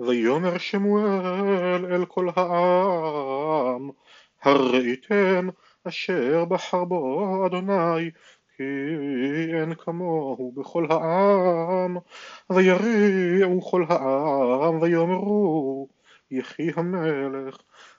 [0.00, 3.90] ויאמר שמואל אל כל העם
[4.42, 5.48] הראיתם
[5.88, 8.10] אשר בחר בו אדוני
[8.56, 8.62] כי
[9.60, 11.96] אין כמוהו בכל העם.
[12.50, 15.88] ויריעו כל העם ויאמרו
[16.30, 17.56] יחי המלך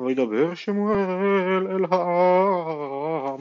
[0.00, 3.40] וידבר שמואל אל העם.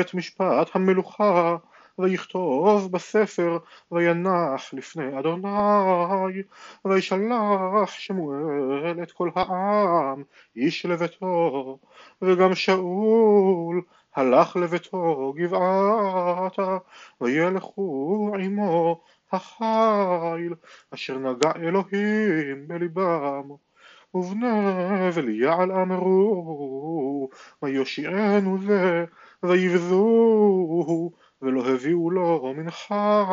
[0.00, 1.56] את משפט המלוכה
[1.98, 3.58] ויכתוב בספר
[3.92, 6.42] וינח לפני אדוני
[6.84, 10.22] וישלח שמואל את כל העם
[10.56, 11.78] איש לביתו
[12.22, 13.82] וגם שאול
[14.16, 16.78] הלך לביתו גבעתה
[17.20, 19.00] וילכו עמו
[19.32, 20.54] החיל
[20.94, 23.50] אשר נגע אלוהים בלבם
[24.14, 27.28] ובני וליעל אמרו
[27.62, 29.04] ויושיענו זה
[29.42, 33.24] ויבזוהו ולא הביאו לו מנחה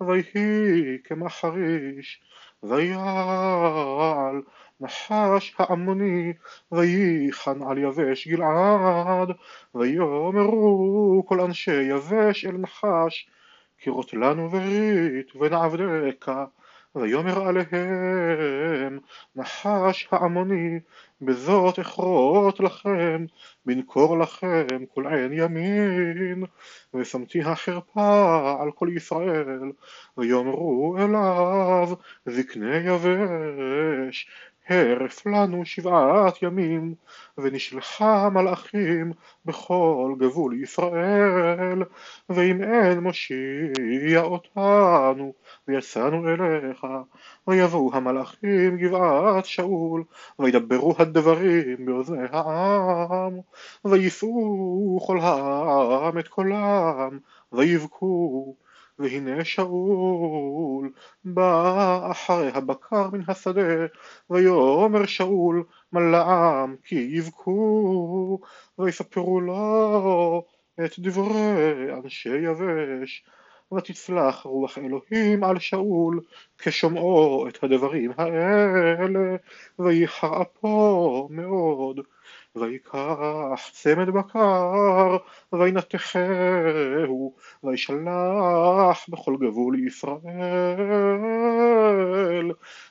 [0.00, 2.22] ויהי כמחריש
[2.62, 4.42] ויעל
[4.80, 6.32] נחש העמוני
[6.72, 9.28] וייחן על יבש גלעד
[9.74, 13.28] ויאמרו כל אנשי יבש אל נחש
[13.82, 16.32] כרות לנו ברית ונעבדך
[16.94, 18.98] ויאמר עליהם
[19.36, 20.80] נחש העמוני
[21.20, 23.24] בזאת אכרות לכם
[23.66, 26.44] בנקור לכם כל עין ימין
[26.94, 29.72] ושמתי החרפה על כל ישראל
[30.16, 31.88] ויאמרו אליו
[32.26, 34.28] זקני יבש
[34.68, 36.94] הרף לנו שבעת ימים
[37.38, 39.12] ונשלחה מלאכים
[39.44, 41.82] בכל גבול ישראל.
[42.28, 45.32] ואם אין מושיע אותנו
[45.68, 46.86] ויצאנו אליך
[47.48, 50.04] ויבואו המלאכים גבעת שאול
[50.38, 53.40] וידברו הדברים באוזני העם
[53.84, 57.18] ויפעו כל העם את קולם
[57.52, 58.54] ויבכו
[58.98, 60.92] והנה שאול
[61.24, 63.86] בא אחרי הבקר מן השדה
[64.30, 68.38] ויאמר שאול מה לעם כי יבכו
[68.78, 70.44] ויספרו לו
[70.84, 73.24] את דברי אנשי יבש
[73.74, 76.20] ותצלח רוח אלוהים על שאול
[76.58, 79.36] כשומעו את הדברים האלה
[79.78, 82.00] וייחר אפו מאוד
[82.56, 85.16] ויקח צמד בקר
[85.52, 87.34] וינתחהו
[87.64, 90.22] וישלח בכל גבול ישראל.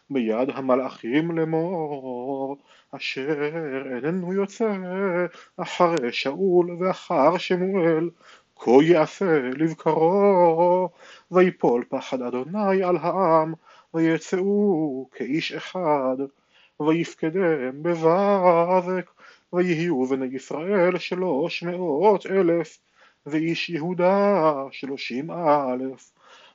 [0.10, 2.58] ביד המלאכים לאמור
[2.92, 3.44] אשר
[3.96, 4.76] איננו יוצא
[5.58, 8.10] אחרי שאול ואחר שמואל
[8.56, 10.90] כה יעשה לבקרו.
[11.32, 13.54] ויפול פחד אדוני על העם
[13.94, 16.18] ויצאו כאיש אחד
[16.80, 19.10] ויפקדם בבזק
[19.54, 22.78] ויהיו בני ישראל שלוש מאות אלף
[23.26, 26.12] ואיש יהודה שלושים אלף.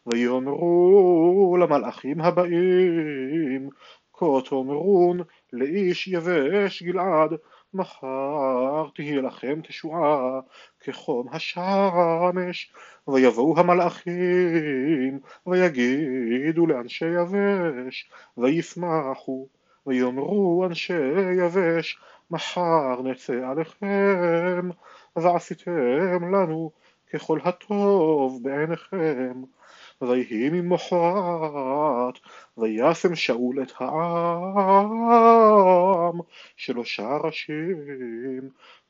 [0.06, 3.68] ויאמרו למלאכים הבאים
[4.12, 5.20] כה תאמרון
[5.52, 7.30] לאיש יבש גלעד
[7.74, 10.40] מחר תהיה לכם תשועה
[10.80, 12.72] כחום השמש
[13.08, 19.48] ויבואו המלאכים ויגידו לאנשי יבש וישמחו
[19.86, 20.92] ויאמרו אנשי
[21.38, 21.98] יבש
[22.30, 24.70] מחר נצא עליכם
[25.16, 26.70] ועשיתם לנו
[27.12, 29.42] ככל הטוב בעיניכם.
[30.02, 32.14] ויהי ממחרת
[32.58, 35.10] וישם שאול את העם
[36.56, 37.76] שלושה ראשים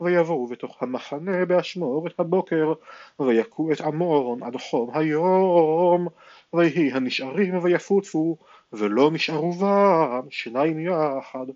[0.00, 2.72] ויבואו בתוך המחנה באשמורת הבוקר
[3.20, 6.08] ויכו את עמון עד חום היום.
[6.52, 8.36] ויהי הנשארים ויפוצו
[8.72, 11.46] ולא נשארו בם שניים יחד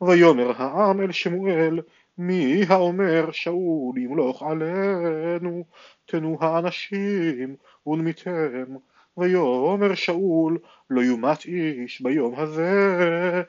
[0.00, 1.80] ויאמר העם אל שמואל
[2.18, 5.64] מי האומר שאול ימלוך עלינו?
[6.06, 8.76] תנו האנשים ונמיתם.
[9.16, 10.58] ויאמר שאול
[10.90, 13.42] לא יומת איש ביום הזה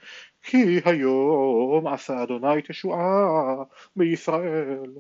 [0.44, 3.56] כי היום עשה אדוני תשועה
[3.96, 4.92] בישראל.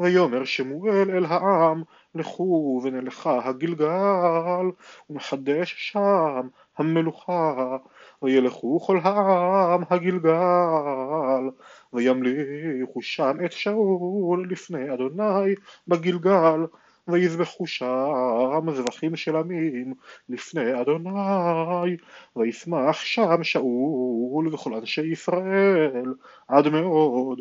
[0.00, 1.82] ויאמר שמואל אל העם
[2.14, 4.66] לכו ונלכה הגלגל
[5.10, 6.48] ומחדש שם
[6.78, 7.76] המלוכה
[8.22, 11.50] וילכו כל העם הגלגל
[11.92, 15.54] וימליכו שם את שאול לפני אדוני
[15.88, 16.60] בגלגל
[17.08, 19.94] ויזבחו שם זבחים של עמים
[20.28, 21.96] לפני אדוני
[22.36, 26.14] וישמח שם שאול וכל אנשי ישראל
[26.48, 27.40] עד מאוד.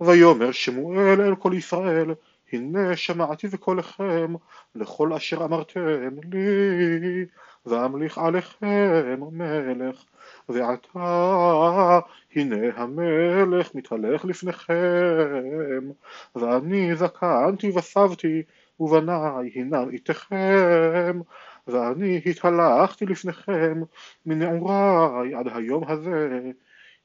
[0.00, 2.14] ויאמר שמואל אל כל ישראל
[2.52, 4.34] הנה שמעתי בקולכם
[4.74, 7.24] לכל אשר אמרתם לי
[7.66, 10.04] ואמליך עליכם מלך.
[10.48, 12.00] ועתה
[12.34, 15.90] הנה המלך מתהלך לפניכם.
[16.36, 18.42] ואני זקנתי וסבתי
[18.80, 21.20] ובניי הינם איתכם.
[21.66, 23.82] ואני התהלכתי לפניכם
[24.26, 26.50] מנעוריי עד היום הזה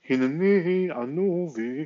[0.10, 1.86] הנני ענו בי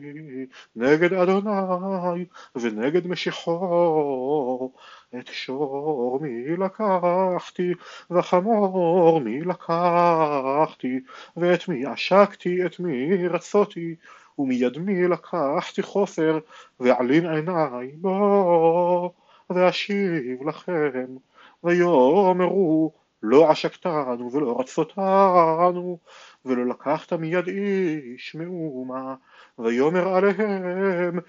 [0.75, 2.25] נגד אדוני
[2.56, 4.72] ונגד משיחו
[5.19, 7.74] את שור מי לקחתי
[8.12, 11.00] וחמור מי לקחתי
[11.38, 13.96] ואת מי עשקתי את מי רצותי
[14.40, 16.40] ומיד מי לקחתי חופר
[16.80, 19.13] ואעלים עיניי בו
[19.50, 21.06] ואשיב לכם
[21.63, 22.94] ויאמרו
[23.24, 25.98] לא עשקתנו ולא רצותנו
[26.48, 29.16] ולא לקחת מיד איש מאומה
[29.60, 31.20] ויאמר עליהם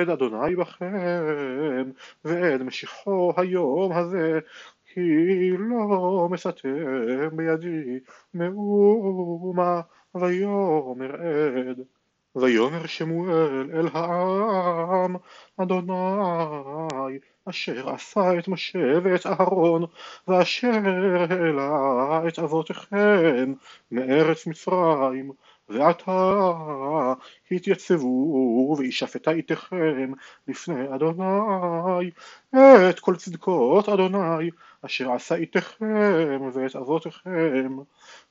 [0.00, 1.90] עד אדוני בכם
[2.24, 4.40] ועד משיחו היום הזה
[4.86, 5.00] כי
[5.58, 6.68] לא מסתם
[7.36, 7.98] בידי
[8.34, 9.80] מאומה
[10.14, 11.80] ויאמר עד
[12.36, 15.16] ויאמר שמואל אל העם
[15.56, 17.18] אדוני
[17.50, 19.84] אשר עשה את משה ואת אהרון
[20.28, 20.70] ואשר
[21.30, 23.52] העלה את אבותיכם
[23.90, 25.32] מארץ מצרים
[25.68, 26.42] ועתה
[27.50, 30.12] התייצבו וישפטה איתכם
[30.48, 32.10] לפני אדוני.
[32.90, 34.50] את כל צדקות אדוני
[34.82, 37.76] אשר עשה איתכם ואת אבותיכם.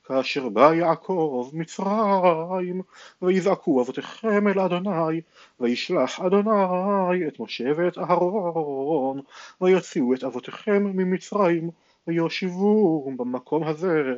[0.04, 2.82] כאשר בא יעקב מצרים
[3.22, 5.20] ויזעקו אבותיכם אל אדוני
[5.60, 9.20] וישלח אדוני את משה ואת אהרון
[9.60, 11.70] ויוציאו את אבותיכם ממצרים
[12.08, 14.14] ויושיבו במקום הזה,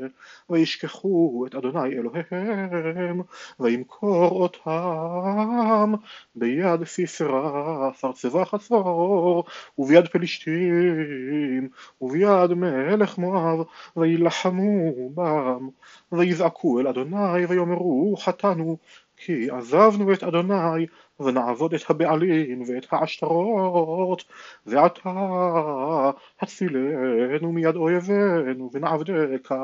[0.50, 3.20] וישכחו את אדוני אלוהיהם,
[3.60, 5.92] וימכור אותם
[6.34, 9.44] ביד סיסרא, פרצבה חצור,
[9.78, 11.68] וביד פלישתים,
[12.00, 13.66] וביד מלך מואב,
[13.96, 15.68] וילחמו בם,
[16.12, 18.76] ויזעקו אל אדוני, ויאמרו חטאנו,
[19.16, 20.86] כי עזבנו את אדוני
[21.20, 24.24] ונעבוד את הבעלים ואת העשתרות
[24.66, 25.10] ועתה
[26.40, 29.54] הצילנו מיד אויבינו ונעבדך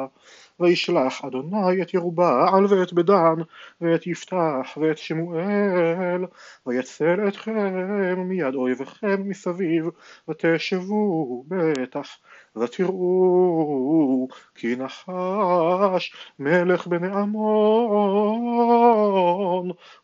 [0.61, 3.43] וישלח אדוני את ירובעל ואת בדן
[3.81, 6.25] ואת יפתח ואת שמואל
[6.67, 9.89] ויצל אתכם מיד אויביכם מסביב
[10.29, 12.19] ותשבו בטח
[12.57, 18.53] ותראו כי נחש מלך בני עמון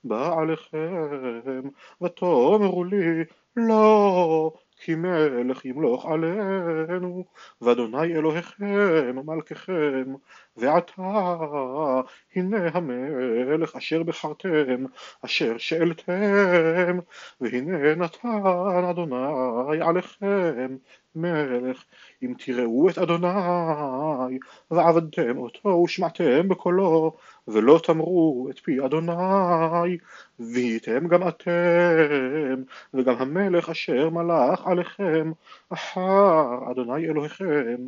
[0.04, 1.37] בא עליכם
[2.02, 3.24] ותאמרו לי
[3.56, 7.24] לא כי מלך ימלוך עלינו,
[7.60, 10.14] ואדוני אלוהיכם מלככם,
[10.58, 11.02] ועתה
[12.36, 14.84] הנה המלך אשר בחרתם,
[15.24, 16.98] אשר שאלתם,
[17.40, 18.28] והנה נתן
[18.90, 20.76] אדוני עליכם
[21.14, 21.84] מלך,
[22.22, 24.38] אם תראו את אדוני,
[24.70, 27.16] ועבדתם אותו ושמעתם בקולו,
[27.48, 29.98] ולא תמרו את פי אדוני,
[30.38, 32.62] והייתם גם אתם,
[32.94, 35.32] וגם המלך אשר מלך עליכם,
[35.68, 37.86] אחר אדוני אלוהיכם,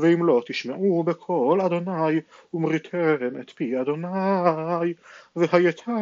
[0.00, 2.20] ואם לא תשמעו בקול אדוני,
[2.54, 4.94] ומריתם את פי אדוני,
[5.36, 5.92] והייתה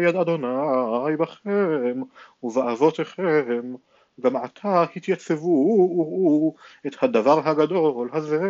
[0.00, 2.02] יד אדוני בכם,
[2.42, 3.74] ובאבותיכם,
[4.20, 6.54] גם עתה התייצבו
[6.86, 8.40] את הדבר הגדול הזה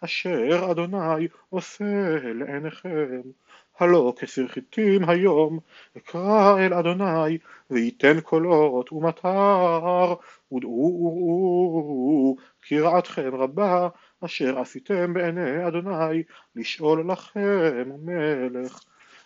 [0.00, 3.20] אשר אדוני עושה לעיניכם.
[3.80, 5.58] הלא כסיר חיטים היום
[5.96, 7.38] אקרא אל אדוני
[7.70, 10.14] וייתן קולות ומטר
[10.52, 13.88] ודעו וראו כי רעתכם רבה
[14.24, 16.22] אשר עשיתם בעיני אדוני
[16.56, 18.80] לשאול לכם מלך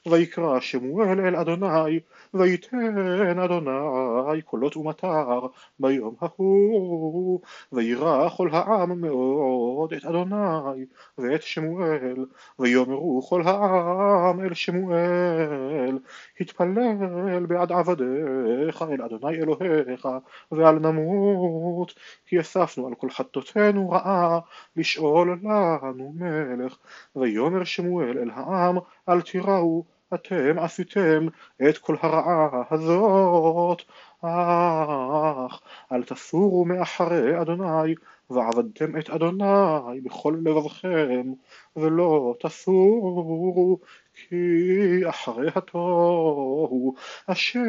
[0.09, 2.01] ויקרא שמואל אל אדוני,
[2.35, 5.41] ויתן אדוני קולות ומטר
[5.79, 7.41] ביום ההוא,
[7.73, 10.85] וירא כל העם מאוד את אדוני
[11.19, 12.27] ואת שמואל,
[12.59, 15.99] ויאמרו כל העם אל שמואל,
[16.41, 20.09] התפלל בעד עבדיך אל אדוני אלוהיך,
[20.53, 21.95] ואל נמות,
[22.27, 24.39] כי אספנו על כל חטאותינו רעה,
[24.77, 26.77] לשאול לנו מלך,
[27.17, 28.77] ויאמר שמואל אל העם,
[29.09, 31.27] אל תיראו אתם עשיתם
[31.69, 33.83] את כל הרעה הזאת,
[34.23, 35.61] אך
[35.93, 37.95] אל תסורו מאחרי אדוני,
[38.31, 41.33] ועבדתם את אדוני בכל לבבכם,
[41.77, 43.79] ולא תסורו,
[44.15, 46.95] כי אחרי התוהו,
[47.27, 47.61] אשר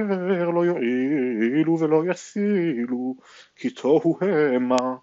[0.54, 3.16] לא יועילו ולא יצילו,
[3.56, 4.96] כי תוהו המה.